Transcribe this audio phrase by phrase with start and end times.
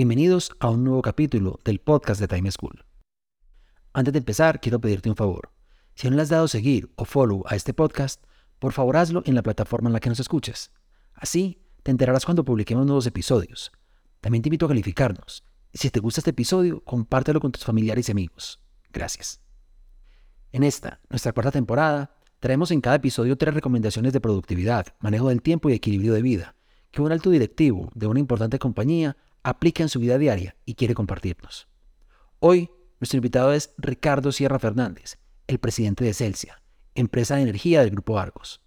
[0.00, 2.86] Bienvenidos a un nuevo capítulo del podcast de Time School.
[3.92, 5.52] Antes de empezar, quiero pedirte un favor.
[5.94, 8.24] Si no le has dado seguir o follow a este podcast,
[8.58, 10.72] por favor hazlo en la plataforma en la que nos escuches.
[11.12, 13.72] Así te enterarás cuando publiquemos nuevos episodios.
[14.22, 15.44] También te invito a calificarnos.
[15.74, 18.58] Si te gusta este episodio, compártelo con tus familiares y amigos.
[18.90, 19.42] Gracias.
[20.50, 25.42] En esta, nuestra cuarta temporada, Traemos en cada episodio tres recomendaciones de productividad, manejo del
[25.42, 26.56] tiempo y equilibrio de vida,
[26.90, 30.94] que un alto directivo de una importante compañía aplica en su vida diaria y quiere
[30.94, 31.68] compartirnos.
[32.38, 32.70] Hoy,
[33.00, 36.62] nuestro invitado es Ricardo Sierra Fernández, el presidente de Celsia,
[36.94, 38.60] empresa de energía del Grupo Argos.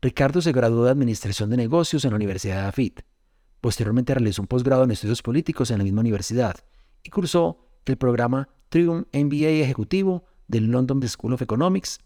[0.00, 3.00] Ricardo se graduó de Administración de Negocios en la Universidad de AFIT.
[3.60, 6.56] Posteriormente realizó un posgrado en Estudios Políticos en la misma universidad
[7.02, 12.00] y cursó el programa Triumph MBA Ejecutivo del London School of Economics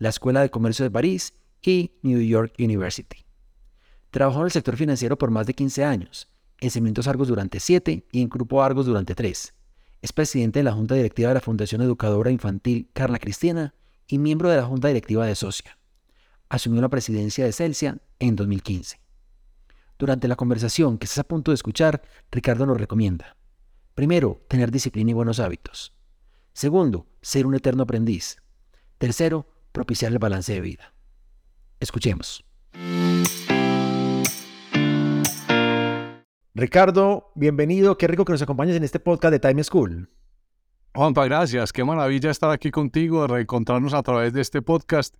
[0.00, 3.26] la Escuela de Comercio de París y New York University.
[4.10, 6.29] Trabajó en el sector financiero por más de 15 años,
[6.60, 9.54] en Cimientos Argos durante 7 y en Grupo Argos durante 3.
[10.02, 13.74] Es presidente de la Junta Directiva de la Fundación Educadora Infantil Carla Cristina
[14.06, 15.78] y miembro de la Junta Directiva de Socia.
[16.48, 19.00] Asumió la presidencia de Celsia en 2015.
[19.98, 23.36] Durante la conversación que estás a punto de escuchar, Ricardo nos recomienda.
[23.94, 25.92] Primero, tener disciplina y buenos hábitos.
[26.54, 28.38] Segundo, ser un eterno aprendiz.
[28.98, 30.94] Tercero, propiciar el balance de vida.
[31.78, 32.44] Escuchemos.
[36.60, 37.96] Ricardo, bienvenido.
[37.96, 40.10] Qué rico que nos acompañes en este podcast de Time School.
[40.94, 41.72] Juanpa, gracias.
[41.72, 45.16] Qué maravilla estar aquí contigo, reencontrarnos a través de este podcast.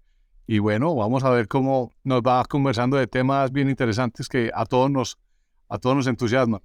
[0.46, 4.66] Y bueno, vamos a ver cómo nos va conversando de temas bien interesantes que a
[4.66, 5.18] todos nos,
[5.70, 6.60] a todos nos entusiasman.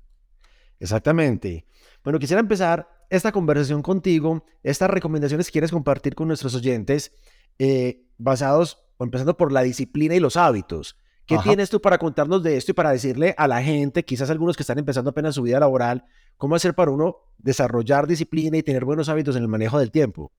[0.81, 1.65] Exactamente.
[2.03, 7.13] Bueno, quisiera empezar esta conversación contigo, estas recomendaciones que quieres compartir con nuestros oyentes
[7.59, 10.97] eh, basados, o empezando por la disciplina y los hábitos.
[11.25, 14.55] ¿Qué tienes tú para contarnos de esto y para decirle a la gente, quizás algunos
[14.55, 16.05] que están empezando apenas su vida laboral,
[16.37, 20.31] cómo hacer para uno desarrollar disciplina y tener buenos hábitos en el manejo del tiempo?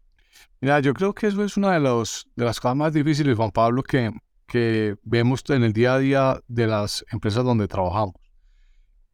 [0.60, 3.50] Mira, yo creo que eso es una de, los, de las cosas más difíciles, Juan
[3.50, 4.12] Pablo, que,
[4.47, 8.14] que vemos en el día a día de las empresas donde trabajamos.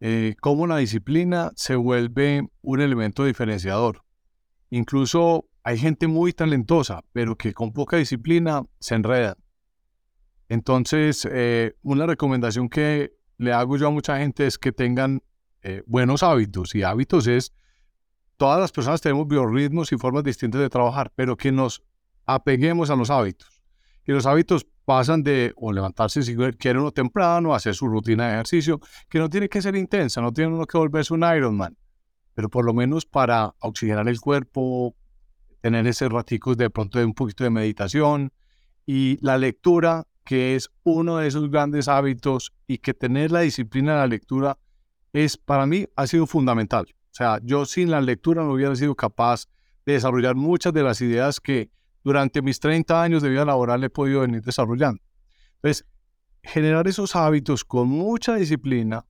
[0.01, 4.03] Eh, cómo la disciplina se vuelve un elemento diferenciador.
[4.69, 9.37] Incluso hay gente muy talentosa, pero que con poca disciplina se enreda.
[10.53, 15.23] Entonces, eh, una recomendación que le hago yo a mucha gente es que tengan
[15.63, 16.75] eh, buenos hábitos.
[16.75, 17.55] Y hábitos es,
[18.37, 21.83] todas las personas tenemos biorritmos y formas distintas de trabajar, pero que nos
[22.27, 23.63] apeguemos a los hábitos.
[24.05, 28.35] Y los hábitos pasan de o levantarse si quiere uno temprano, hacer su rutina de
[28.35, 31.79] ejercicio, que no tiene que ser intensa, no tiene uno que volverse un Ironman,
[32.35, 34.95] pero por lo menos para oxigenar el cuerpo,
[35.63, 38.35] tener ese ratico de pronto de un poquito de meditación
[38.85, 43.93] y la lectura, que es uno de esos grandes hábitos y que tener la disciplina
[43.93, 44.59] de la lectura
[45.13, 46.87] es para mí ha sido fundamental.
[46.91, 49.47] O sea, yo sin la lectura no hubiera sido capaz
[49.85, 51.71] de desarrollar muchas de las ideas que
[52.05, 55.03] durante mis 30 años de vida laboral he podido venir desarrollando.
[55.57, 55.87] Entonces,
[56.43, 59.05] generar esos hábitos con mucha disciplina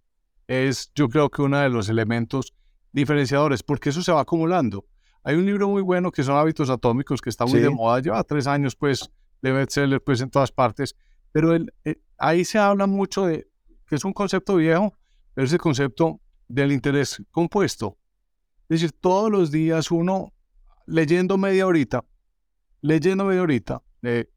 [0.47, 2.55] es yo creo que uno de los elementos
[2.93, 4.85] diferenciadores, porque eso se va acumulando.
[5.25, 8.23] Hay un libro muy bueno que son Hábitos Atómicos, que está muy de moda, lleva
[8.25, 9.11] tres años, pues,
[9.43, 10.97] de bestseller, pues, en todas partes.
[11.33, 13.49] Pero eh, ahí se habla mucho de,
[13.87, 14.97] que es un concepto viejo,
[15.35, 17.99] pero es el concepto del interés compuesto.
[18.69, 20.33] Es decir, todos los días uno,
[20.87, 22.05] leyendo media horita,
[22.81, 24.29] leyendo media horita, eh,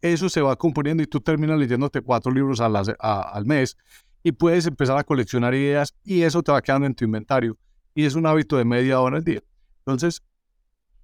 [0.00, 3.76] eso se va componiendo y tú terminas leyéndote cuatro libros al mes
[4.22, 7.56] y puedes empezar a coleccionar ideas y eso te va quedando en tu inventario.
[7.94, 9.42] Y es un hábito de media hora al día.
[9.78, 10.22] Entonces,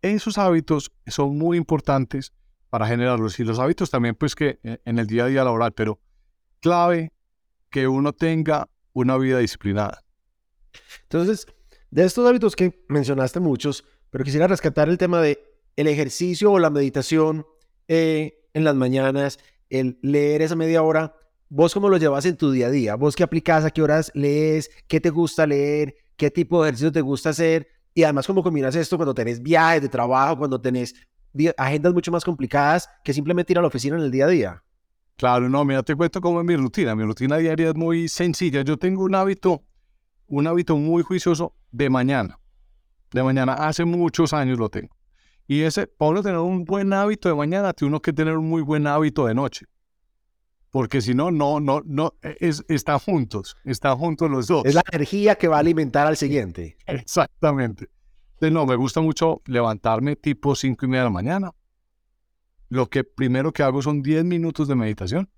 [0.02, 2.32] esos hábitos son muy importantes
[2.70, 5.72] para generarlos y los hábitos también pues que eh, en el día a día laboral,
[5.72, 6.00] pero
[6.60, 7.12] clave
[7.68, 10.02] que uno tenga una vida disciplinada.
[11.02, 11.46] Entonces,
[11.90, 15.42] de estos hábitos que mencionaste muchos, pero quisiera rescatar el tema de
[15.76, 17.46] el ejercicio o la meditación
[17.88, 19.38] eh, en las mañanas,
[19.68, 21.14] el leer esa media hora.
[21.48, 22.94] ¿Vos cómo lo llevas en tu día a día?
[22.94, 23.64] ¿Vos qué aplicas?
[23.64, 24.70] ¿A qué horas lees?
[24.86, 25.96] ¿Qué te gusta leer?
[26.16, 27.66] ¿Qué tipo de ejercicio te gusta hacer?
[27.92, 30.94] Y además, ¿cómo combinas esto cuando tenés viajes de trabajo, cuando tenés
[31.56, 34.62] agendas mucho más complicadas que simplemente ir a la oficina en el día a día?
[35.16, 36.96] Claro, no, mira, te cuento cómo es mi rutina.
[36.96, 38.62] Mi rutina diaria es muy sencilla.
[38.62, 39.62] Yo tengo un hábito,
[40.26, 42.38] un hábito muy juicioso de mañana.
[43.10, 44.96] De mañana, hace muchos años lo tengo.
[45.46, 48.48] Y ese, para uno tener un buen hábito de mañana, tiene uno que tener un
[48.48, 49.66] muy buen hábito de noche.
[50.70, 54.64] Porque si no, no, no, no, es, están juntos, están juntos los dos.
[54.64, 56.76] Es la energía que va a alimentar al siguiente.
[56.86, 57.88] Exactamente.
[58.40, 61.50] Entonces, no, me gusta mucho levantarme tipo cinco y media de la mañana.
[62.70, 65.28] Lo que primero que hago son 10 minutos de meditación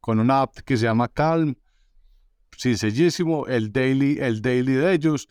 [0.00, 1.54] con una app que se llama Calm.
[2.56, 5.28] Sencillísimo, el daily, el daily de ellos.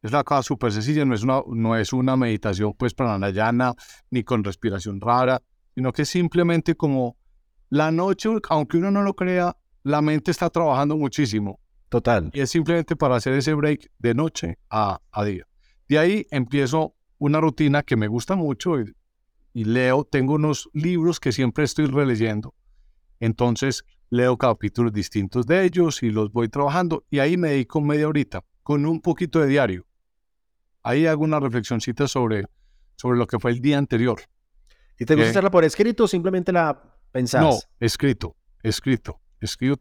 [0.00, 3.74] Es la cosa súper sencilla, no es, una, no es una meditación pues llana
[4.10, 5.42] ni con respiración rara,
[5.74, 7.18] sino que simplemente como
[7.68, 11.60] la noche, aunque uno no lo crea, la mente está trabajando muchísimo.
[11.90, 12.30] Total.
[12.32, 15.46] Y es simplemente para hacer ese break de noche a, a día.
[15.94, 18.92] De ahí empiezo una rutina que me gusta mucho y,
[19.52, 22.52] y leo, tengo unos libros que siempre estoy releyendo.
[23.20, 28.08] Entonces leo capítulos distintos de ellos y los voy trabajando y ahí me dedico media
[28.08, 29.86] horita con un poquito de diario.
[30.82, 32.46] Ahí hago una reflexioncita sobre,
[32.96, 34.20] sobre lo que fue el día anterior.
[34.98, 36.76] ¿Y te gusta hacerla por escrito o simplemente la
[37.12, 37.40] pensás?
[37.40, 39.20] No, escrito, escrito.
[39.38, 39.76] Escribo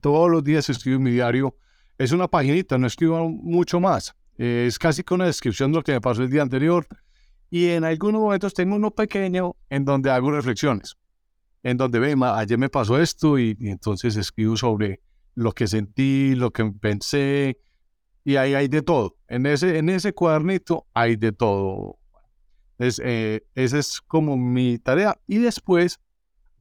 [0.00, 1.54] todos los días escribo mi diario.
[1.98, 4.16] Es una paginita, no escribo mucho más.
[4.40, 6.86] Es casi con una descripción de lo que me pasó el día anterior.
[7.50, 10.96] Y en algunos momentos tengo uno pequeño en donde hago reflexiones.
[11.62, 15.02] En donde, ve, ayer me pasó esto y, entonces escribo sobre
[15.34, 17.58] lo que sentí, lo que pensé.
[18.24, 19.18] Y ahí hay de todo.
[19.28, 21.98] En ese, en ese cuadernito hay de todo.
[22.78, 25.20] Es, eh, esa es como mi tarea.
[25.26, 26.00] Y después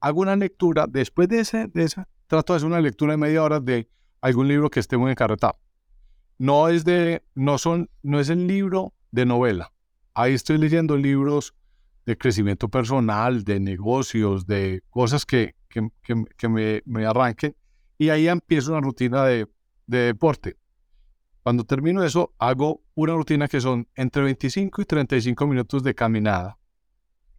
[0.02, 3.42] hago una lectura, después de, ese, de esa, trato de hacer una lectura de media
[3.42, 3.88] hora de
[4.20, 5.58] algún libro que esté muy encarretado.
[6.40, 9.72] No es de, no son, no es el libro de novela.
[10.14, 11.54] Ahí estoy leyendo libros
[12.06, 17.56] de crecimiento personal, de negocios, de cosas que, que, que, me, me, arranquen.
[17.98, 19.48] Y ahí empiezo una rutina de,
[19.86, 20.58] de deporte.
[21.44, 26.58] Cuando termino eso, hago una rutina que son entre 25 y 35 minutos de caminada.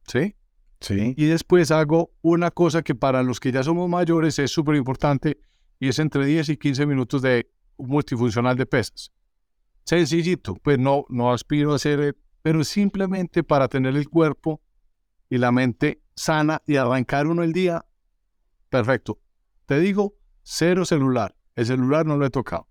[0.06, 0.36] ¿Sí?
[0.80, 1.14] Sí.
[1.16, 5.40] Y después hago una cosa que para los que ya somos mayores es súper importante
[5.78, 7.50] y es entre 10 y 15 minutos de
[7.82, 9.12] multifuncional de pesas.
[9.84, 14.62] Sencillito, pues no, no aspiro a hacer, pero simplemente para tener el cuerpo
[15.28, 17.84] y la mente sana y arrancar uno el día,
[18.68, 19.20] perfecto.
[19.66, 21.36] Te digo, cero celular.
[21.54, 22.68] El celular no lo he tocado.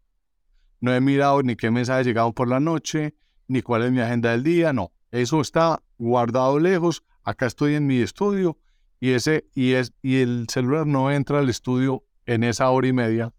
[0.79, 3.15] No he mirado ni qué mensaje llegado por la noche,
[3.47, 4.93] ni cuál es mi agenda del día, no.
[5.11, 8.57] Eso está guardado lejos acá estoy en mi estudio
[8.99, 12.93] y, ese, y, es, y el celular no entra al estudio en esa hora y
[12.93, 13.33] media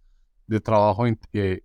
[0.50, 1.62] de trabajo eh,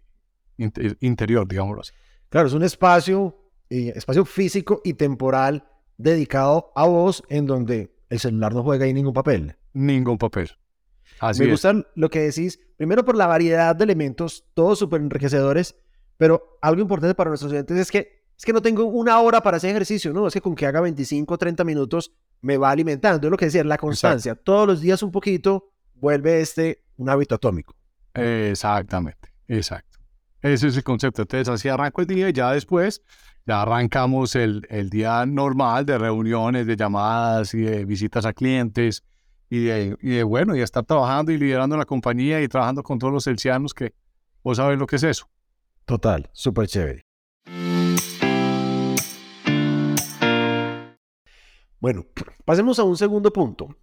[0.58, 1.92] interior, digámoslo así.
[2.30, 3.36] Claro, es un espacio,
[3.70, 5.68] eh, espacio físico y temporal
[5.98, 9.56] dedicado a vos en donde el celular no juega ahí ningún papel.
[9.74, 10.52] Ningún papel.
[11.20, 15.76] Así Me gusta lo que decís, primero por la variedad de elementos, todos súper enriquecedores,
[16.18, 19.58] pero algo importante para nuestros oyentes es que es que no tengo una hora para
[19.58, 20.28] hacer ejercicio, ¿no?
[20.28, 22.12] Es que con que haga 25 o 30 minutos
[22.42, 23.28] me va alimentando.
[23.28, 24.36] Es lo que decía, la constancia.
[24.36, 27.75] Todos los días un poquito vuelve este un hábito atómico.
[28.16, 30.00] Exactamente, exacto.
[30.42, 31.24] Ese es el concepto.
[31.24, 33.02] Entonces así arranco el día y ya después
[33.46, 39.04] ya arrancamos el, el día normal de reuniones, de llamadas y de visitas a clientes
[39.50, 43.24] y de, bueno, y estar trabajando y liderando la compañía y trabajando con todos los
[43.24, 43.94] celsianos que
[44.44, 45.30] vos sabés lo que es eso.
[45.86, 47.06] Total, súper chévere.
[51.80, 52.06] Bueno,
[52.44, 53.76] pasemos a un segundo punto.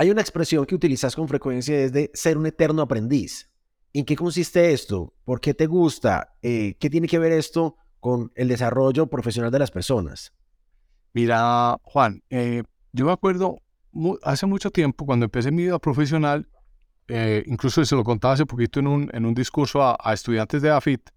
[0.00, 3.50] Hay una expresión que utilizas con frecuencia es de ser un eterno aprendiz.
[3.92, 5.12] ¿En qué consiste esto?
[5.26, 6.36] ¿Por qué te gusta?
[6.40, 10.32] Eh, ¿Qué tiene que ver esto con el desarrollo profesional de las personas?
[11.12, 13.58] Mira, Juan, eh, yo me acuerdo
[14.22, 16.48] hace mucho tiempo, cuando empecé mi vida profesional,
[17.06, 20.70] eh, incluso se lo contaba hace poquito en un, en un discurso a, estudiantes de
[20.70, 21.10] AFIT,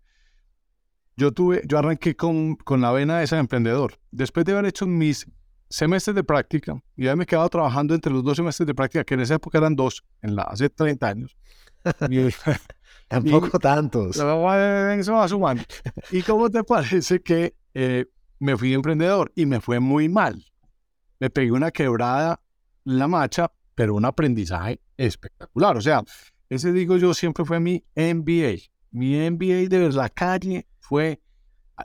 [1.16, 3.98] yo, tuve, yo arranqué con, con la vena de ese emprendedor.
[4.12, 5.26] Después de haber hecho mis
[5.70, 9.14] semestres de práctica y ya me quedaba trabajando entre los dos semestres de práctica, que
[9.16, 11.38] en esa época eran dos, en la, hace 30 años.
[13.08, 14.16] Tampoco tantos.
[14.16, 15.64] Eso va sumando.
[16.12, 18.06] ¿Y cómo te parece que eh,
[18.40, 20.44] me fui emprendedor y me fue muy mal?
[21.20, 22.40] Me pegué una quebrada
[22.86, 25.78] en la marcha, pero un aprendizaje espectacular.
[25.78, 26.04] O sea,
[26.50, 28.64] ese digo yo siempre fue mi MBA.
[28.92, 31.22] Mi MBA de la calle fue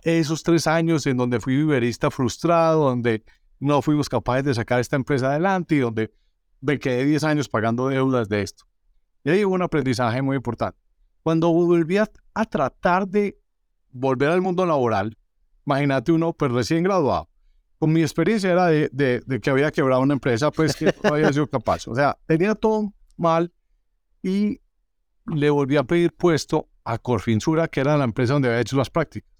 [0.04, 3.24] esos tres años en donde fui viverista frustrado, donde
[3.60, 6.12] no fuimos capaces de sacar esta empresa adelante y donde
[6.60, 8.64] me quedé 10 años pagando deudas de esto.
[9.24, 10.78] Y ahí hubo un aprendizaje muy importante.
[11.22, 12.08] Cuando volví a,
[12.48, 13.38] tratar de
[13.90, 15.16] volver al mundo laboral,
[15.66, 17.28] imagínate uno pues recién graduado,
[17.78, 21.32] con mi experiencia era de, de, que había quebrado una empresa, pues que no había
[21.32, 21.86] sido capaz.
[21.88, 23.52] O sea, tenía todo mal
[24.22, 24.60] y
[25.26, 28.90] le volví a pedir puesto a Corfinsura, que era la empresa donde había hecho las
[28.90, 29.30] prácticas.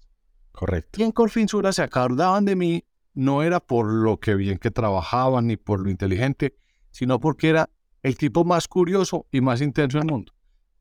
[0.51, 1.01] Correcto.
[1.01, 5.47] Y en Corfinsura se acordaban de mí, no era por lo que bien que trabajaban
[5.47, 6.55] ni por lo inteligente,
[6.91, 7.69] sino porque era
[8.03, 10.33] el tipo más curioso y más intenso del mundo.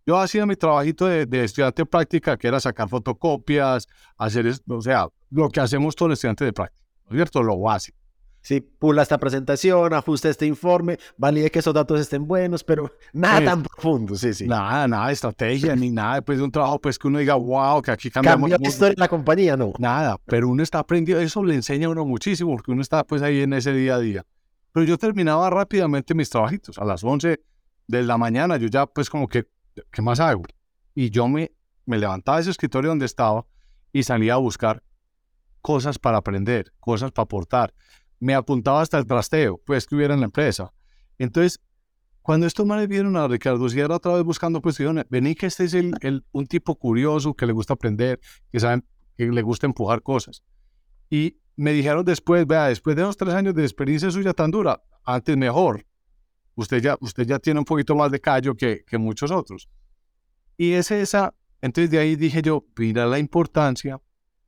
[0.07, 4.81] Yo hacía mi trabajito de, de estudiante de práctica, que era sacar fotocopias, hacer, o
[4.81, 7.43] sea, lo que hacemos todos los estudiantes de práctica, ¿no es cierto?
[7.43, 7.98] Lo básico.
[8.49, 13.41] Sí, pula esta presentación, ajusta este informe, valide que esos datos estén buenos, pero nada
[13.41, 13.45] Sí.
[13.45, 14.47] tan profundo, sí, sí.
[14.47, 17.83] Nada, nada de estrategia, ni nada después de un trabajo, pues que uno diga, wow,
[17.83, 18.41] que aquí cambiamos.
[18.41, 18.69] Cambió la mundo".
[18.71, 19.75] historia de la compañía, no.
[19.79, 23.21] Nada, pero uno está aprendiendo, eso le enseña a uno muchísimo, porque uno está pues
[23.21, 24.25] ahí en ese día a día.
[24.73, 27.43] Pero yo terminaba rápidamente mis trabajitos, a las 11
[27.87, 29.47] de la mañana, yo ya pues como que,
[29.93, 30.45] ¿qué más hago?
[30.95, 31.53] Y yo me,
[31.85, 33.45] me levantaba de ese escritorio donde estaba
[33.93, 34.83] y salía a buscar
[35.61, 37.75] cosas para aprender, cosas para aportar.
[38.21, 40.73] Me apuntaba hasta el trasteo, pues que hubiera en la empresa.
[41.19, 41.61] Entonces,
[42.29, 45.65] cuando estos manes vieron a Ricardo Sierra otra vez buscando, pues dijeron, vení que este
[45.65, 48.21] es el, un tipo curioso, que le gusta aprender,
[48.53, 48.85] que saben,
[49.17, 50.43] que le gusta empujar cosas.
[51.09, 54.83] Y me dijeron después, vea, después de unos tres años de experiencia suya tan dura,
[55.05, 55.87] antes mejor.
[56.55, 59.71] Usted ya, usted ya tiene un poquito más de callo que, que muchos otros.
[60.57, 64.01] Y es esa, entonces de ahí dije yo, mira la importancia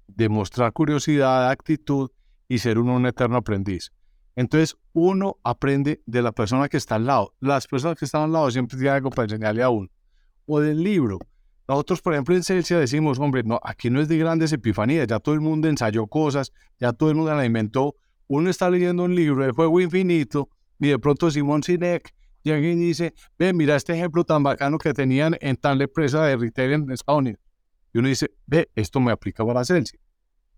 [0.06, 2.10] de mostrar curiosidad, actitud
[2.50, 3.92] y ser uno un eterno aprendiz.
[4.34, 7.32] Entonces uno aprende de la persona que está al lado.
[7.38, 9.88] Las personas que están al lado siempre tienen algo para enseñarle a uno.
[10.46, 11.20] O del libro.
[11.68, 15.20] Nosotros, por ejemplo, en Celsia decimos, hombre, no, aquí no es de grandes epifanías, ya
[15.20, 17.94] todo el mundo ensayó cosas, ya todo el mundo la inventó.
[18.26, 20.48] Uno está leyendo un libro de Juego Infinito
[20.80, 24.92] y de pronto Simón Sinek llega y dice, ve, mira este ejemplo tan bacano que
[24.92, 27.40] tenían en tal empresa de retail en Estados Unidos.
[27.94, 30.02] Y uno dice, ve, esto me aplica para Celsius.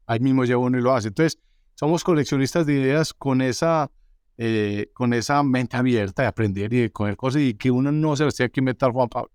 [0.06, 1.08] Ahí mismo lleva uno y lo hace.
[1.08, 1.38] Entonces,
[1.82, 3.90] somos coleccionistas de ideas con esa,
[4.38, 8.14] eh, con esa mente abierta de aprender y de coger cosas y que uno no
[8.14, 9.32] se las tiene que inventar, Juan Pablo.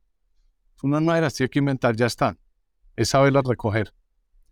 [0.81, 2.39] Uno no se las tiene que inventar, ya están.
[2.95, 3.93] Es saberlas recoger.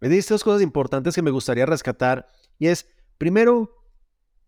[0.02, 2.28] Me diste dos cosas importantes que me gustaría rescatar
[2.60, 2.86] y es,
[3.18, 3.72] primero,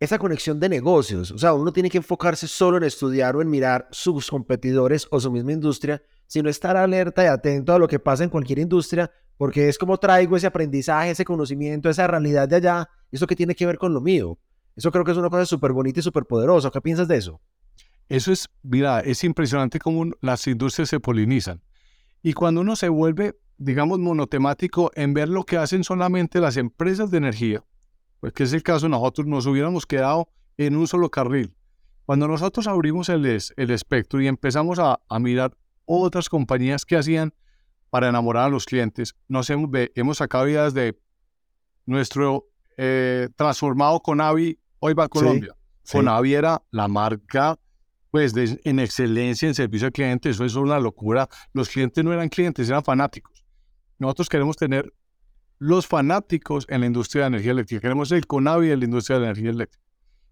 [0.01, 1.31] esa conexión de negocios.
[1.31, 5.21] O sea, uno tiene que enfocarse solo en estudiar o en mirar sus competidores o
[5.21, 9.09] su misma industria, sino estar alerta y atento a lo que pasa en cualquier industria,
[9.37, 13.55] porque es como traigo ese aprendizaje, ese conocimiento, esa realidad de allá, eso que tiene
[13.55, 14.37] que ver con lo mío.
[14.75, 16.69] Eso creo que es una cosa súper bonita y súper poderosa.
[16.71, 17.39] ¿Qué piensas de eso?
[18.09, 21.61] Eso es, mira, es impresionante cómo las industrias se polinizan.
[22.23, 27.11] Y cuando uno se vuelve, digamos, monotemático en ver lo que hacen solamente las empresas
[27.11, 27.63] de energía,
[28.19, 31.53] pues que es el caso nosotros, nos hubiéramos quedado en un solo carril.
[32.05, 37.33] Cuando nosotros abrimos el, el espectro y empezamos a, a mirar otras compañías que hacían
[37.89, 40.97] para enamorar a los clientes, nos hemos, hemos sacado ideas de
[41.85, 45.55] nuestro eh, transformado Conavi, hoy va a Colombia.
[45.83, 45.97] sí.
[45.97, 47.57] Conavi era la marca
[48.11, 51.27] pues de- en excelencia en servicio al cliente, eso es una locura.
[51.53, 53.43] Los clientes no eran clientes, eran fanáticos.
[53.99, 54.93] Nosotros queremos tener
[55.59, 59.21] los fanáticos en la industria de energía eléctrica, queremos el Conavi de la industria de
[59.25, 59.83] la energía eléctrica.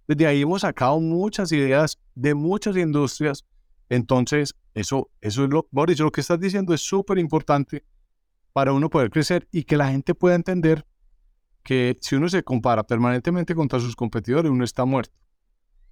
[0.08, 3.44] Desde ahí hemos sacado muchas ideas de muchas industrias,
[3.90, 7.84] entonces eso, eso es lo, Boris, lo que estás diciendo es súper importante
[8.54, 10.86] para uno poder crecer y que la gente pueda entender
[11.64, 15.16] que si uno se compara permanentemente contra sus competidores, uno está muerto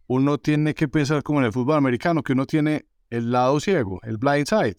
[0.07, 3.99] uno tiene que pensar como en el fútbol americano, que uno tiene el lado ciego,
[4.03, 4.77] el blind side,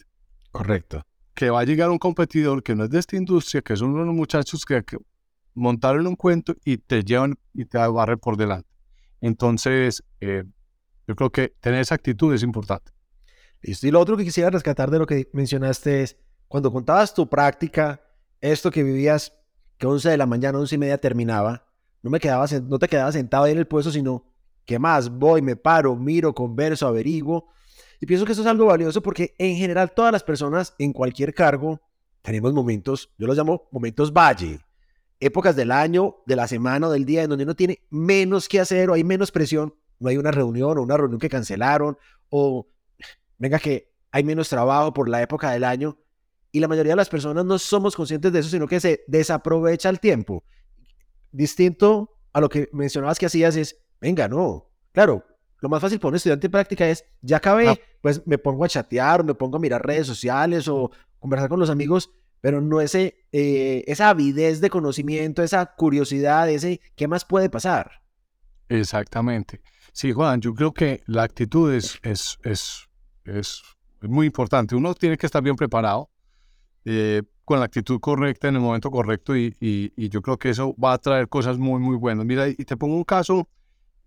[0.50, 1.02] Correcto.
[1.34, 4.14] que va a llegar un competidor que no es de esta industria, que son unos
[4.14, 4.98] muchachos que, que
[5.54, 8.68] montaron un cuento y te llevan y te barren por delante.
[9.20, 10.44] Entonces, eh,
[11.06, 12.92] yo creo que tener esa actitud es importante.
[13.64, 16.16] Y lo otro que quisiera rescatar de lo que mencionaste es,
[16.48, 18.02] cuando contabas tu práctica,
[18.40, 19.32] esto que vivías,
[19.78, 21.66] que 11 de la mañana, 11 y media terminaba,
[22.02, 24.26] no, me quedaba, no te quedabas sentado ahí en el puesto, sino,
[24.66, 25.08] ¿qué más?
[25.08, 27.48] Voy, me paro, miro, converso, averiguo.
[28.00, 31.32] Y pienso que eso es algo valioso porque en general todas las personas en cualquier
[31.32, 31.80] cargo
[32.20, 34.60] tenemos momentos, yo los llamo momentos valle,
[35.20, 38.60] épocas del año, de la semana o del día en donde uno tiene menos que
[38.60, 41.96] hacer o hay menos presión, no hay una reunión o una reunión que cancelaron
[42.28, 42.66] o
[43.38, 45.98] venga que hay menos trabajo por la época del año
[46.52, 49.88] y la mayoría de las personas no somos conscientes de eso, sino que se desaprovecha
[49.88, 50.44] el tiempo.
[51.32, 55.24] Distinto a lo que mencionabas que hacías es, venga, no, claro,
[55.60, 57.78] lo más fácil para un estudiante en práctica es, ya acabé, Ah.
[58.00, 61.70] pues me pongo a chatear, me pongo a mirar redes sociales o conversar con los
[61.70, 62.10] amigos,
[62.40, 68.02] pero no ese, eh, esa avidez de conocimiento, esa curiosidad, ese, ¿qué más puede pasar?
[68.68, 69.60] Exactamente.
[69.92, 72.88] Sí, Juan, yo creo que la actitud es, es, es,
[73.24, 73.62] es
[74.02, 74.74] muy importante.
[74.76, 76.10] Uno tiene que estar bien preparado,
[76.84, 80.50] eh, con la actitud correcta en el momento correcto y, y- y yo creo que
[80.50, 82.24] eso va a traer cosas muy, muy buenas.
[82.26, 83.48] Mira, y te pongo un caso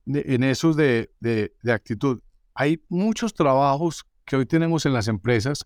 [0.06, 2.20] de- en esos de, de- de actitud.
[2.56, 5.66] Hay muchos trabajos que hoy tenemos en las empresas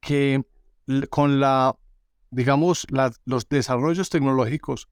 [0.00, 0.42] que
[1.10, 1.76] con la,
[2.30, 2.86] digamos,
[3.24, 4.88] los desarrollos tecnológicos,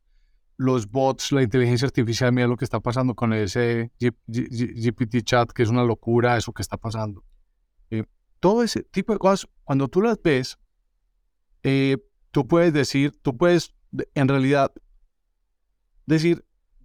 [0.57, 5.62] los bots, la inteligencia artificial, mira lo que está pasando con ese GPT chat, que
[5.62, 7.25] es una locura eso que está pasando.
[8.40, 10.59] Todo ese tipo de cosas, cuando tú las ves,
[11.62, 11.99] eh,
[12.30, 13.75] tú puedes decir, tú puedes
[14.14, 14.73] en realidad
[16.06, 16.44] decir,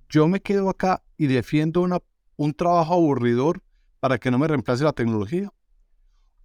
[0.09, 1.99] yo me quedo acá y defiendo una,
[2.35, 3.63] un trabajo aburridor
[3.99, 5.51] para que no me reemplace la tecnología.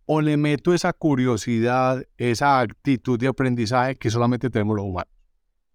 [0.07, 5.13] O le meto esa curiosidad, esa actitud de aprendizaje que solamente tenemos los humanos.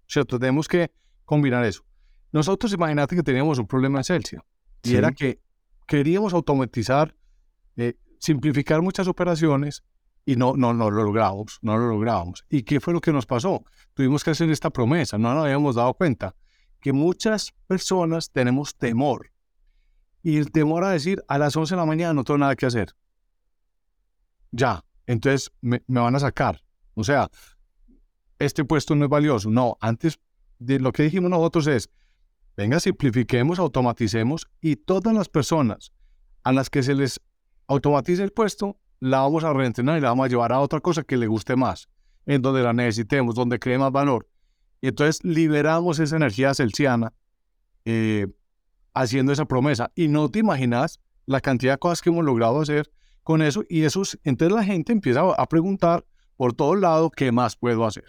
[0.08, 0.38] ¿Cierto?
[0.38, 0.92] Tenemos que
[1.24, 1.84] combinar eso.
[2.32, 4.42] Nosotros imagínate que teníamos un problema en Celsius
[4.84, 5.40] y era que
[5.88, 7.16] queríamos automatizar,
[7.78, 9.84] eh, simplificar muchas operaciones
[10.26, 12.44] y no, no, no lo logramos, no lo logramos.
[12.50, 13.64] ¿Y qué fue lo que nos pasó?
[13.94, 16.36] Tuvimos que hacer esta promesa, no nos habíamos dado cuenta
[16.82, 19.32] que muchas personas tenemos temor.
[20.24, 22.66] Y el temor a decir, a las 11 de la mañana no tengo nada que
[22.66, 22.96] hacer.
[24.52, 26.62] Ya, entonces me, me van a sacar.
[26.96, 27.30] O sea,
[28.40, 29.50] este puesto no es valioso.
[29.50, 30.20] No, antes
[30.60, 31.90] de lo que dijimos nosotros es,
[32.56, 35.92] venga, simplifiquemos, automaticemos y todas las personas
[36.44, 37.22] a las que se les
[37.68, 41.04] automatice el puesto, la vamos a reentrenar y la vamos a llevar a otra cosa
[41.04, 41.90] que le guste más,
[42.26, 44.28] en donde la necesitemos, donde cree más valor.
[44.82, 47.14] Y entonces liberamos esa energía celsiana
[47.86, 48.28] eh,
[48.94, 49.92] haciendo esa promesa.
[49.96, 52.92] Y no te imaginas la cantidad de cosas que hemos logrado hacer
[53.24, 53.64] con eso.
[53.70, 56.06] Y eso, entonces la gente empieza a preguntar
[56.38, 58.06] por todos lados qué más puedo hacer,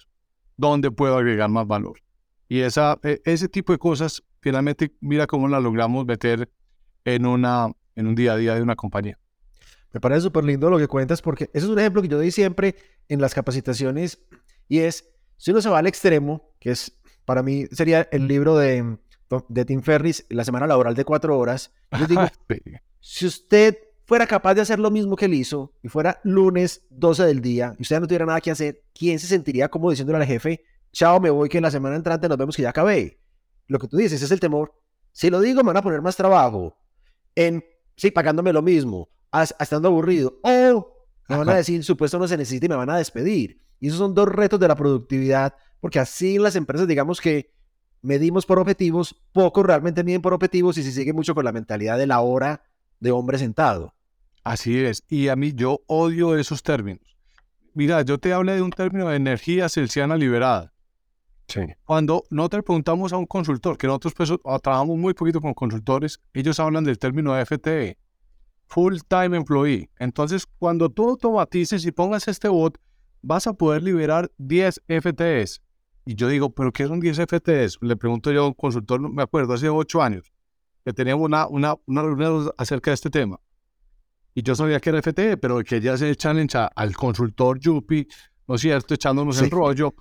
[0.57, 2.01] dónde puedo agregar más valor.
[2.49, 6.51] Y esa, e, ese tipo de cosas, finalmente, mira cómo la logramos meter
[7.05, 9.19] en, una, en un día a día de una compañía.
[9.97, 12.31] Me parece súper lindo lo que cuentas porque ese es un ejemplo que yo doy
[12.31, 12.77] siempre
[13.09, 14.19] en las capacitaciones
[14.69, 18.59] y es, si uno se va al extremo, que es, para mí sería el libro
[18.59, 18.99] de,
[19.49, 22.21] de Tim Ferris, La semana laboral de cuatro horas, yo digo,
[23.01, 27.25] si usted fuera capaz de hacer lo mismo que él hizo y fuera lunes 12
[27.25, 30.27] del día y usted no tuviera nada que hacer, ¿quién se sentiría como diciéndole al
[30.27, 30.63] jefe,
[30.93, 33.19] chao, me voy, que en la semana entrante nos vemos que ya acabé.
[33.67, 34.75] Lo que tú dices, es el temor.
[35.13, 36.77] Si lo digo, me van a poner más trabajo.
[37.35, 37.65] En,
[37.97, 39.09] sí, pagándome lo mismo,
[39.43, 40.39] estando aburrido.
[40.43, 40.93] O
[41.29, 43.61] me van a decir, su puesto no se necesita y me van a despedir.
[43.81, 47.53] Y esos son dos retos de la productividad, porque así las empresas, digamos que
[48.03, 51.99] medimos por objetivos, pocos realmente miden por objetivos y se sigue mucho con la mentalidad
[51.99, 52.63] de la hora
[53.01, 53.95] de hombre sentado.
[54.45, 55.03] Así es.
[55.09, 57.17] Y a mí yo odio esos términos.
[57.75, 60.73] Mira, yo te hablé de un término de energía celsiana liberada.
[61.85, 66.21] Cuando nosotros preguntamos a un consultor, que nosotros pues, ah, trabajamos muy poquito con consultores,
[66.33, 67.99] ellos hablan del término FTE,
[68.67, 69.91] Full Time Employee.
[69.99, 72.79] Entonces, cuando tú automatices y pongas este bot,
[73.23, 75.63] vas a poder liberar 10 FTEs.
[76.05, 77.79] Y yo digo, ¿pero qué son 10 FTEs?
[77.81, 80.33] Le pregunto yo a un consultor, me acuerdo, hace 8 años,
[80.85, 83.41] que teníamos una, una, una reunión acerca de este tema.
[84.35, 88.07] Y yo sabía que era FTE, pero que ya se challenge al consultor Yupi,
[88.47, 88.95] ¿no es cierto?
[88.95, 89.95] Echándonos el rollo.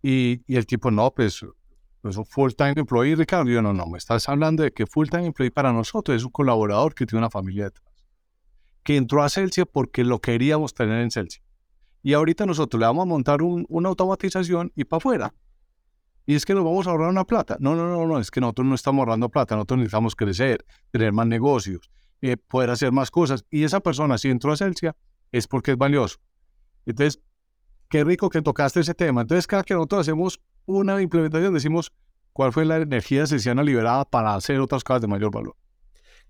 [0.00, 1.44] Y, el tipo, no, pues,
[2.00, 3.50] pues un full-time employee, Ricardo.
[3.50, 6.94] yo, no, no, me estás hablando de que full-time employee para nosotros es un colaborador
[6.94, 7.89] que tiene una familia detrás.
[8.82, 11.44] Que entró a Celsius porque lo queríamos tener en Celsius.
[12.02, 15.34] Y ahorita nosotros le vamos a montar una automatización y para afuera.
[16.26, 17.56] Y es que nos vamos a ahorrar una plata.
[17.60, 21.12] No, no, no, no, es que nosotros no estamos ahorrando plata, nosotros necesitamos crecer, tener
[21.12, 21.90] más negocios,
[22.22, 23.44] eh, poder hacer más cosas.
[23.50, 24.94] Y esa persona, si entró a Celsius,
[25.32, 26.18] es porque es valioso.
[26.86, 27.20] Entonces,
[27.88, 29.22] qué rico que tocaste ese tema.
[29.22, 31.92] Entonces, cada que nosotros hacemos una implementación, decimos
[32.32, 35.56] cuál fue la energía esencial liberada para hacer otras cosas de mayor valor.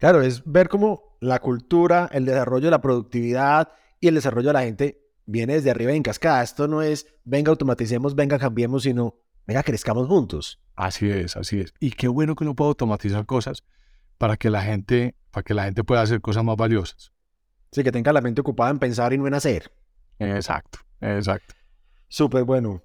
[0.01, 3.69] Claro, es ver cómo la cultura, el desarrollo de la productividad
[4.01, 6.43] y el desarrollo de la gente viene desde arriba en cascada.
[6.43, 10.59] Esto no es venga, automaticemos, venga, cambiemos, sino venga, crezcamos juntos.
[10.75, 11.75] Así es, así es.
[11.81, 13.63] Y qué bueno que uno pueda automatizar cosas
[14.17, 17.13] para que la gente, para que la gente pueda hacer cosas más valiosas.
[17.71, 19.71] Sí, que tenga la mente ocupada en pensar y no en hacer.
[20.19, 20.79] Exacto.
[21.03, 21.55] Exacto.
[22.09, 22.83] Súper bueno.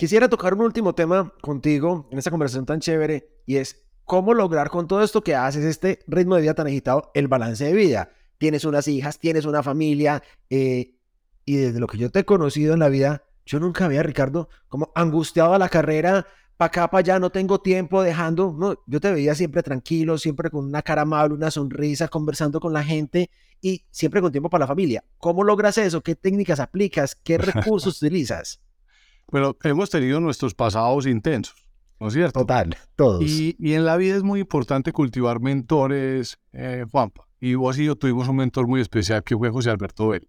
[0.00, 4.70] Quisiera tocar un último tema contigo en esta conversación tan chévere y es cómo lograr
[4.70, 8.10] con todo esto que haces, este ritmo de vida tan agitado, el balance de vida.
[8.38, 10.94] Tienes unas hijas, tienes una familia eh,
[11.44, 14.48] y desde lo que yo te he conocido en la vida, yo nunca había, Ricardo,
[14.68, 18.54] como angustiado a la carrera para acá, para allá, no tengo tiempo, dejando.
[18.56, 22.72] No, yo te veía siempre tranquilo, siempre con una cara amable, una sonrisa, conversando con
[22.72, 23.28] la gente
[23.60, 25.04] y siempre con tiempo para la familia.
[25.18, 26.00] ¿Cómo logras eso?
[26.00, 27.14] ¿Qué técnicas aplicas?
[27.14, 28.62] ¿Qué recursos utilizas?
[29.30, 31.66] Bueno, hemos tenido nuestros pasados intensos,
[32.00, 32.40] ¿no es cierto?
[32.40, 33.22] Total, todos.
[33.22, 37.28] Y, en la vida es muy importante cultivar mentores, eh, Juanpa.
[37.40, 40.28] Y vos y yo tuvimos un mentor muy especial que fue José Alberto Vélez.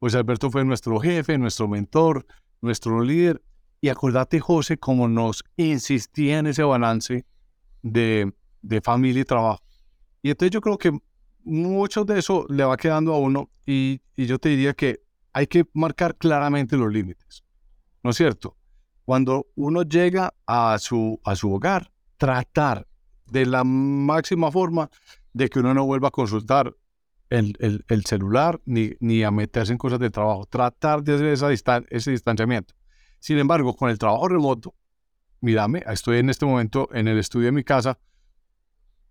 [0.00, 2.26] José Alberto fue nuestro jefe, nuestro mentor,
[2.60, 3.42] nuestro líder
[3.80, 7.24] y acordate, José, cómo nos insistía en ese balance
[7.82, 8.32] de,
[8.82, 9.62] familia y trabajo.
[10.22, 10.98] Y entonces yo creo que
[11.44, 15.02] mucho de eso le va quedando a uno y, y yo te diría que
[15.32, 17.44] hay que marcar claramente los límites,
[18.06, 18.56] ¿no es cierto?
[19.04, 22.86] Cuando uno llega a su, a su hogar, tratar
[23.26, 24.88] de la máxima forma
[25.32, 26.72] de que uno no vuelva a consultar
[27.30, 30.46] el, el, celular ni, ni, a meterse en cosas de trabajo.
[30.46, 32.74] Tratar de hacer esa ese distanciamiento.
[33.18, 34.76] Sin embargo, con el trabajo remoto,
[35.40, 37.98] mírame, estoy en este momento en el estudio de mi casa,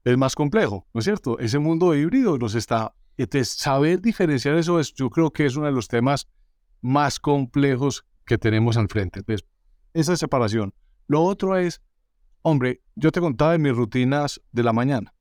[0.05, 1.37] es más complejo, ¿no es cierto?
[1.39, 2.95] Ese mundo híbrido nos está...
[3.17, 6.29] Entonces, saber diferenciar eso es, yo creo que es uno de los temas
[6.81, 9.19] más complejos que tenemos al frente.
[9.19, 9.47] Entonces,
[9.93, 10.73] esa separación.
[11.07, 11.81] Lo otro es,
[12.41, 15.13] hombre, yo te contaba de mis rutinas de la mañana,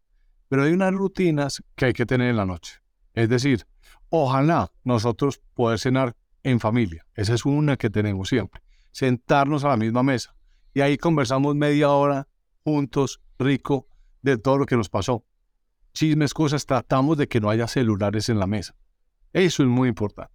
[0.49, 2.81] pero hay unas rutinas que hay que tener en la noche.
[3.13, 3.67] Es decir,
[4.09, 7.07] ojalá nosotros poder cenar en familia.
[7.15, 8.63] Esa es una que tenemos siempre.
[8.91, 10.35] Sentarnos a la misma mesa.
[10.73, 12.29] Y ahí conversamos media hora
[12.65, 13.87] juntos, rico,
[14.23, 15.25] de todo lo que nos pasó.
[15.93, 18.75] Chismes, cosas, tratamos de que no haya celulares en la mesa.
[19.33, 20.33] Eso es muy importante.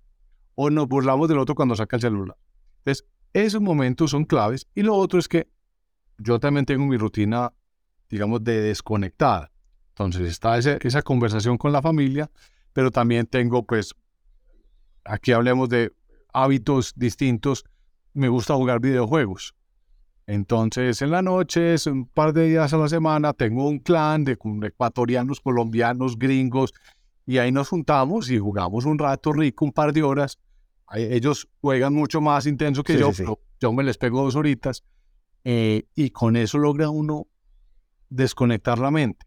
[0.56, 2.38] O nos burlamos del otro cuando saca el celular.
[2.80, 4.68] Entonces, esos momentos son claves.
[4.76, 5.48] Y lo otro es que
[6.18, 7.54] yo también tengo mi rutina,
[8.10, 9.52] digamos, de desconectada.
[9.90, 12.30] Entonces está esa conversación con la familia,
[12.74, 13.94] pero también tengo, pues,
[15.04, 15.94] aquí hablemos de
[16.34, 17.66] hábitos distintos.
[18.14, 19.56] Me gusta jugar videojuegos.
[20.26, 24.38] Entonces, en la noche, un par de días a la semana, tengo un clan de
[24.64, 26.74] ecuatorianos, colombianos, gringos,
[27.26, 30.38] y ahí nos juntamos y jugamos un rato rico, un par de horas.
[30.96, 34.84] Ellos juegan mucho más intenso que yo, pero yo me les pego dos horitas,
[35.44, 37.28] eh, y con eso logra uno
[38.10, 39.26] desconectar la mente.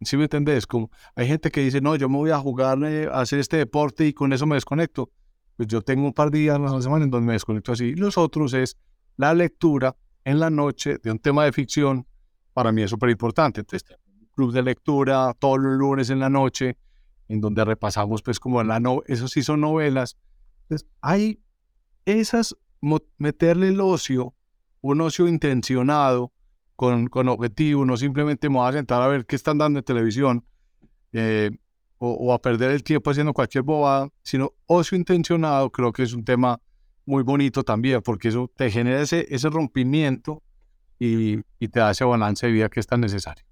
[0.00, 0.66] ¿Sí me entendés?
[0.66, 3.56] Como hay gente que dice, no, yo me voy a jugar, eh, a hacer este
[3.56, 5.10] deporte y con eso me desconecto.
[5.56, 7.94] Pues yo tengo un par de días a la semana en donde me desconecto así.
[7.94, 8.76] Los otros es
[9.16, 12.06] la lectura en la noche de un tema de ficción.
[12.52, 13.60] Para mí es súper importante.
[13.60, 13.88] Entonces,
[14.36, 16.78] club de lectura todos los lunes en la noche,
[17.26, 20.16] en donde repasamos, pues, como la no eso sí son novelas.
[20.68, 21.40] Entonces, hay
[22.04, 22.56] esas,
[23.16, 24.34] meterle el ocio,
[24.82, 26.32] un ocio intencionado,
[26.76, 29.84] con, con objetivo, no simplemente me voy a sentar a ver qué están dando en
[29.84, 30.44] televisión
[31.12, 31.50] eh,
[31.98, 36.24] o, a perder el tiempo haciendo cualquier bobada, sino ocio intencionado, creo que es un
[36.24, 36.60] tema
[37.04, 40.44] muy bonito también, porque eso te genera ese, ese rompimiento
[41.00, 43.44] y, y te da ese balance de vida que es tan necesario.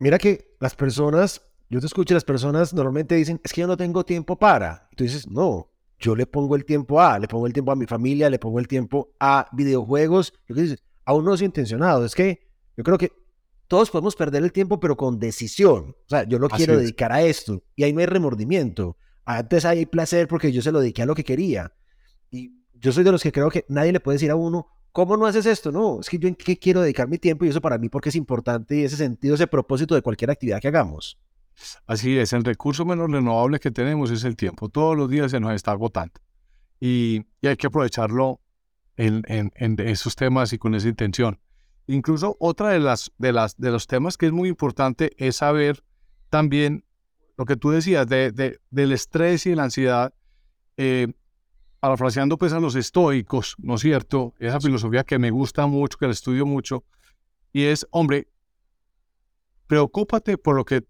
[0.00, 3.76] Mira que las personas, yo te escucho, las personas normalmente dicen, es que yo no
[3.76, 4.88] tengo tiempo para.
[4.92, 7.76] Y tú dices, no, yo le pongo el tiempo a, le pongo el tiempo a
[7.76, 10.32] mi familia, le pongo el tiempo a videojuegos.
[10.48, 12.04] Yo dices, a un ocio intencionado.
[12.04, 13.12] Es que yo creo que
[13.68, 15.96] todos podemos perder el tiempo, pero con decisión.
[16.04, 18.96] O sea, yo lo quiero dedicar a esto y ahí no hay remordimiento.
[19.24, 21.72] Antes hay placer porque yo se lo dediqué a lo que quería.
[22.30, 25.16] Y yo soy de los que creo que nadie le puede decir a uno, ¿cómo
[25.16, 25.72] no haces esto?
[25.72, 28.10] No, es que yo en qué quiero dedicar mi tiempo y eso para mí porque
[28.10, 31.18] es importante y ese sentido, ese propósito de cualquier actividad que hagamos.
[31.86, 34.68] Así es, el recurso menos renovable que tenemos es el tiempo.
[34.68, 36.20] Todos los días se nos está agotando
[36.80, 38.40] y, y hay que aprovecharlo
[38.96, 41.38] en, en, esos temas y con esa intención.
[41.86, 45.84] Incluso otra de, las, de, las, de los temas que es muy importante es saber
[46.30, 46.84] también
[47.36, 50.14] lo que tú decías de, de del estrés y la ansiedad,
[50.78, 51.12] eh,
[51.80, 54.34] parafraseando pues a los estoicos, ¿no es cierto?
[54.38, 56.84] Esa filosofía que me gusta mucho, que la estudio mucho,
[57.52, 58.28] y es, hombre,
[59.66, 60.84] preocúpate por lo que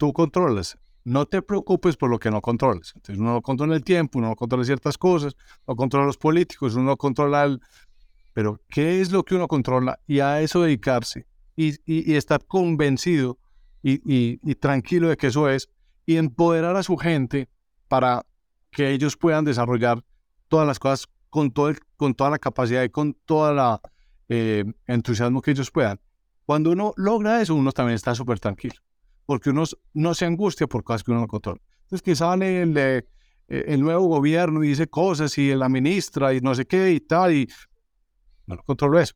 [0.00, 2.92] tú controlas, no te preocupes por lo que no controles.
[2.94, 5.36] Entonces uno no controla el tiempo, uno no controla ciertas cosas,
[5.68, 7.60] no controla los políticos, uno no controla el...
[8.32, 10.00] Pero ¿qué es lo que uno controla?
[10.06, 13.38] Y a eso dedicarse y, estar convencido
[13.82, 15.68] y, tranquilo de que eso es
[16.06, 17.50] y empoderar a su gente
[17.86, 18.24] para
[18.70, 20.02] que ellos puedan desarrollar
[20.48, 23.80] todas las cosas con, todo con toda la capacidad y con toda la
[24.30, 26.00] eh, entusiasmo que ellos puedan.
[26.46, 28.80] Cuando uno logra eso, uno también está súper tranquilo
[29.30, 29.62] porque uno
[29.94, 31.60] no se angustia por cosas que uno no controla.
[31.82, 33.04] Entonces, que sale el, eh,
[33.46, 37.32] el nuevo gobierno y dice cosas y la ministra y no sé qué y tal,
[37.32, 37.48] y
[38.48, 39.14] no lo controlo eso.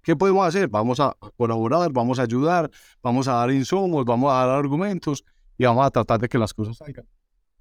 [0.00, 0.68] ¿Qué podemos hacer?
[0.68, 2.70] Vamos a colaborar, vamos a ayudar,
[3.02, 5.24] vamos a dar insumos, vamos a dar argumentos
[5.58, 7.08] y vamos a tratar de que las cosas salgan.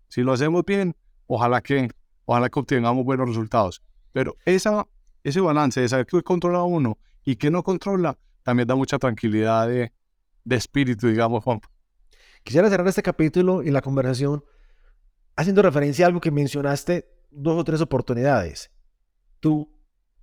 [0.07, 1.89] Si lo hacemos bien, ojalá que,
[2.25, 3.81] ojalá que obtengamos buenos resultados.
[4.11, 4.85] Pero esa,
[5.23, 9.67] ese balance de saber qué controla uno y qué no controla, también da mucha tranquilidad
[9.67, 9.91] de,
[10.49, 11.61] de espíritu, digamos, Juan.
[12.43, 14.43] Quisiera cerrar este capítulo y la conversación
[15.35, 18.71] haciendo referencia a algo que mencionaste dos o tres oportunidades.
[19.39, 19.71] Tu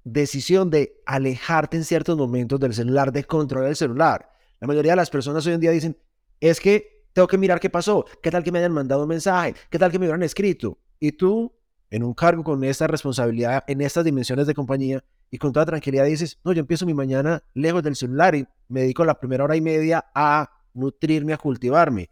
[0.04, 4.28] decisión de alejarte en ciertos momentos del celular, de controlar el celular.
[4.60, 5.96] La mayoría de las personas hoy en día dicen,
[6.40, 9.54] es que tengo que mirar qué pasó, qué tal que me hayan mandado un mensaje,
[9.70, 10.78] qué tal que me hubieran escrito.
[10.98, 11.54] Y tú,
[11.90, 16.04] en un cargo con esta responsabilidad, en estas dimensiones de compañía, y con toda tranquilidad
[16.04, 19.56] dices, no, yo empiezo mi mañana lejos del celular y me dedico la primera hora
[19.56, 22.10] y media a nutrirme, a cultivarme.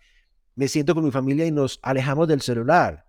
[0.57, 3.07] Me siento con mi familia y nos alejamos del celular.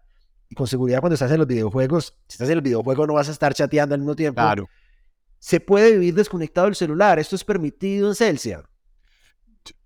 [0.49, 3.29] Y con seguridad cuando estás en los videojuegos, si estás en el videojuego no vas
[3.29, 4.41] a estar chateando al mismo tiempo.
[4.41, 4.67] Claro.
[5.39, 7.19] Se puede vivir desconectado del celular.
[7.19, 8.63] Esto es permitido en Celsia.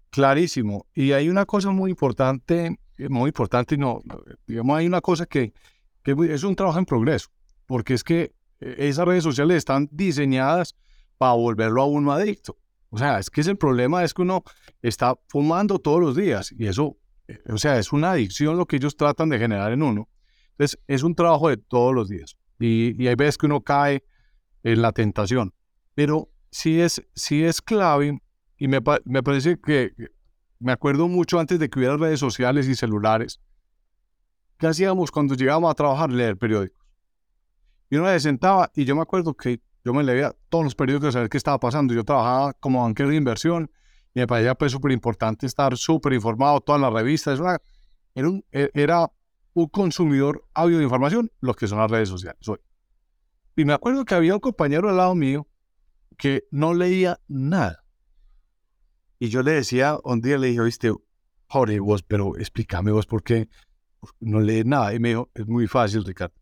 [0.10, 0.86] Clarísimo.
[0.94, 4.02] Y hay una cosa muy importante, eh, muy importante, no,
[4.48, 5.54] digamos, hay una cosa que,
[6.04, 7.30] que es un trabajo en progreso,
[7.66, 10.76] porque es que esas redes sociales están diseñadas
[11.18, 12.58] para volverlo a uno adicto.
[12.90, 14.44] O sea, es que es el problema es que uno
[14.82, 18.78] está fumando todos los días y eso, eh, o sea, es una adicción lo que
[18.78, 20.10] ellos tratan de generar en uno.
[20.52, 24.04] Entonces, es un trabajo de todos los días y, y hay veces que uno cae
[24.64, 25.54] en la tentación,
[25.94, 28.20] pero sí es, sí es clave
[28.58, 29.94] y me, me parece que
[30.60, 33.40] me acuerdo mucho antes de que hubiera redes sociales y celulares.
[34.58, 36.12] ¿Qué hacíamos cuando llegábamos a trabajar?
[36.12, 36.79] Leer periódicos.
[37.90, 41.16] Y uno se sentaba y yo me acuerdo que yo me leía todos los periódicos
[41.16, 41.94] a ver qué estaba pasando.
[41.94, 43.72] Yo trabajaba como banquero de inversión
[44.14, 47.40] y me parecía pues súper importante estar súper informado, todas las revistas.
[48.14, 49.12] Era, un, e, era
[49.54, 52.60] un consumidor ávido de información, lo que son las redes sociales hoy.
[53.56, 55.48] Y me acuerdo que había un compañero al lado mío
[56.18, 57.84] que no leía nada.
[59.18, 60.94] Y yo le decía, un día le dije, oíste,
[61.48, 63.50] Jorge, vos, pero explícame vos por qué
[64.20, 64.94] no lees nada.
[64.94, 66.39] Y me dijo, es muy fácil, Ricardo.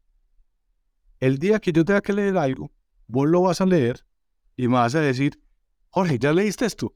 [1.19, 2.71] El día que yo tenga que leer algo,
[3.07, 4.05] vos lo vas a leer
[4.55, 5.39] y me vas a decir,
[5.89, 6.93] Jorge, ¿ya leíste esto?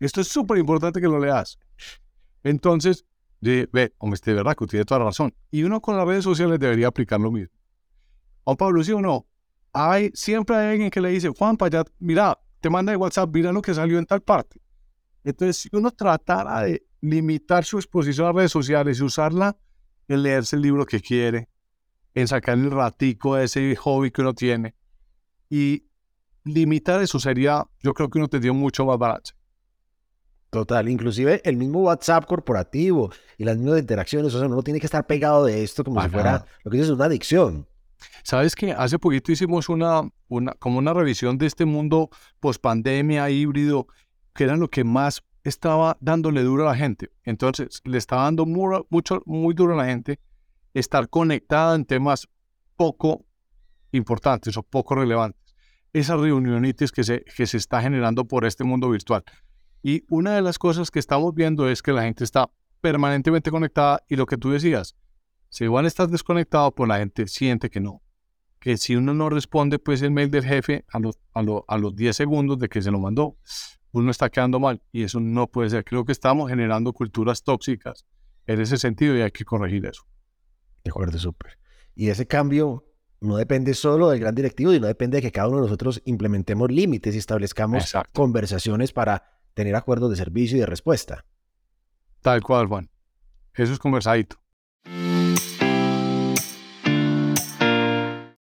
[0.00, 1.58] Esto es súper importante que lo leas.
[2.42, 3.06] Entonces,
[3.40, 5.34] de, ve, hombre, de verdad que tiene toda la razón.
[5.50, 7.54] Y uno con las redes sociales debería aplicar lo mismo.
[8.44, 9.26] Juan Pablo, ¿sí o no?
[9.72, 13.52] Hay, siempre hay alguien que le dice, Juan, ya, mira, te manda de WhatsApp, mira
[13.52, 14.60] lo que salió en tal parte.
[15.24, 19.56] Entonces, si uno tratara de limitar su exposición a redes sociales y usarla
[20.08, 21.48] en leerse el libro que quiere,
[22.14, 24.74] en sacar el ratico de ese hobby que uno tiene,
[25.50, 25.84] y
[26.44, 29.34] limitar eso sería, yo creo que uno tendría mucho más balance.
[30.50, 34.86] Total, inclusive el mismo WhatsApp corporativo y las mismas interacciones, o sea, uno tiene que
[34.86, 37.66] estar pegado de esto como si fuera, lo que es una adicción.
[38.22, 43.28] Sabes que hace poquito hicimos una, una, como una revisión de este mundo post pandemia,
[43.30, 43.88] híbrido,
[44.34, 47.10] que era lo que más estaba dándole duro a la gente.
[47.24, 50.20] Entonces, le estaba dando muy, mucho, muy duro a la gente
[50.74, 52.28] estar conectada en temas
[52.76, 53.24] poco
[53.92, 55.54] importantes o poco relevantes.
[55.92, 59.24] Esas reunionitis que se, que se está generando por este mundo virtual.
[59.82, 64.02] Y una de las cosas que estamos viendo es que la gente está permanentemente conectada
[64.08, 64.96] y lo que tú decías,
[65.48, 68.02] si van a estar desconectados, pues la gente siente que no.
[68.58, 71.94] Que si uno no responde, pues el mail del jefe a los, a, a los
[71.94, 73.36] 10 segundos de que se lo mandó,
[73.92, 75.84] uno está quedando mal y eso no puede ser.
[75.84, 78.04] Creo que estamos generando culturas tóxicas
[78.46, 80.02] en ese sentido y hay que corregir eso.
[80.84, 81.58] De acuerdo, súper.
[81.94, 82.84] Y ese cambio
[83.20, 86.70] no depende solo del gran directivo, sino depende de que cada uno de nosotros implementemos
[86.70, 91.24] límites y establezcamos conversaciones para tener acuerdos de servicio y de respuesta.
[92.20, 92.90] Tal cual, Juan.
[93.54, 94.36] Eso es conversadito.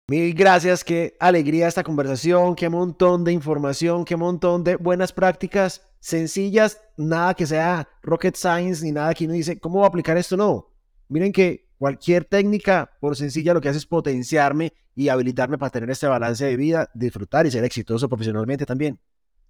[0.08, 5.88] Mil gracias, qué alegría esta conversación, qué montón de información, qué montón de buenas prácticas
[6.00, 10.16] sencillas, nada que sea rocket science ni nada que uno dice, ¿cómo va a aplicar
[10.16, 10.36] esto?
[10.36, 10.72] No.
[11.08, 15.88] Miren que cualquier técnica, por sencilla, lo que hace es potenciarme y habilitarme para tener
[15.88, 19.00] este balance de vida, disfrutar y ser exitoso profesionalmente también.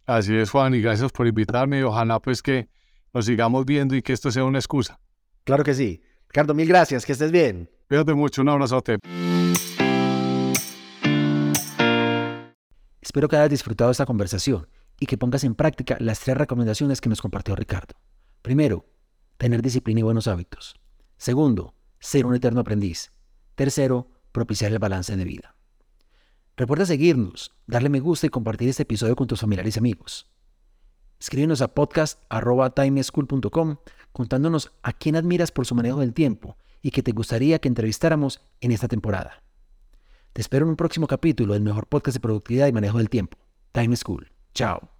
[0.06, 2.68] Así es, Juan, y gracias por invitarme y ojalá pues que
[3.12, 5.00] nos sigamos viendo y que esto sea una excusa.
[5.42, 6.02] Claro que sí.
[6.28, 7.68] Ricardo, mil gracias, que estés bien.
[7.88, 8.98] Cuídate mucho, un abrazote.
[13.00, 14.68] Espero que hayas disfrutado esta conversación
[15.00, 17.96] y que pongas en práctica las tres recomendaciones que nos compartió Ricardo.
[18.40, 18.86] Primero,
[19.36, 20.76] tener disciplina y buenos hábitos.
[21.16, 23.12] Segundo, ser un eterno aprendiz.
[23.54, 25.54] Tercero, propiciar el balance de vida.
[26.56, 30.30] Recuerda seguirnos, darle me gusta y compartir este episodio con tus familiares y amigos.
[31.18, 33.76] Escríbenos a podcast.timeschool.com
[34.12, 38.40] contándonos a quién admiras por su manejo del tiempo y que te gustaría que entrevistáramos
[38.60, 39.42] en esta temporada.
[40.32, 43.38] Te espero en un próximo capítulo del mejor podcast de productividad y manejo del tiempo,
[43.72, 44.32] Time School.
[44.54, 44.99] Chao.